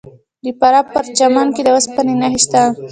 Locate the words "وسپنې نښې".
1.75-2.39